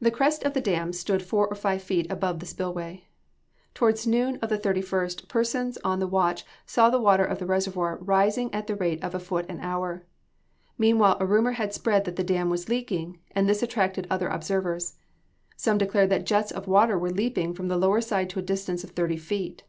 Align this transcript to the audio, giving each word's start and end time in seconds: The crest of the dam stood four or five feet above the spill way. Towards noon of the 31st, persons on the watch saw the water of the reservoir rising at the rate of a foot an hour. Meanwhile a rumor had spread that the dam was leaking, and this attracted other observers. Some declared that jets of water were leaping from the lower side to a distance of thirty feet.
The 0.00 0.10
crest 0.10 0.42
of 0.42 0.54
the 0.54 0.60
dam 0.60 0.92
stood 0.92 1.22
four 1.22 1.46
or 1.46 1.54
five 1.54 1.82
feet 1.82 2.10
above 2.10 2.40
the 2.40 2.46
spill 2.46 2.74
way. 2.74 3.06
Towards 3.74 4.08
noon 4.08 4.40
of 4.42 4.48
the 4.48 4.58
31st, 4.58 5.28
persons 5.28 5.78
on 5.84 6.00
the 6.00 6.08
watch 6.08 6.44
saw 6.66 6.90
the 6.90 6.98
water 6.98 7.24
of 7.24 7.38
the 7.38 7.46
reservoir 7.46 7.96
rising 8.00 8.52
at 8.52 8.66
the 8.66 8.74
rate 8.74 9.00
of 9.04 9.14
a 9.14 9.20
foot 9.20 9.46
an 9.48 9.60
hour. 9.60 10.04
Meanwhile 10.78 11.16
a 11.20 11.26
rumor 11.26 11.52
had 11.52 11.72
spread 11.72 12.06
that 12.06 12.16
the 12.16 12.24
dam 12.24 12.50
was 12.50 12.68
leaking, 12.68 13.20
and 13.36 13.48
this 13.48 13.62
attracted 13.62 14.08
other 14.10 14.26
observers. 14.26 14.96
Some 15.56 15.78
declared 15.78 16.10
that 16.10 16.26
jets 16.26 16.50
of 16.50 16.66
water 16.66 16.98
were 16.98 17.10
leaping 17.10 17.54
from 17.54 17.68
the 17.68 17.78
lower 17.78 18.00
side 18.00 18.30
to 18.30 18.40
a 18.40 18.42
distance 18.42 18.82
of 18.82 18.90
thirty 18.90 19.16
feet. 19.16 19.62